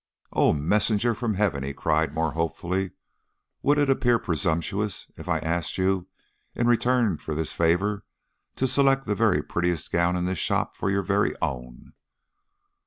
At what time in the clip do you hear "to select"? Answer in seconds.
8.55-9.05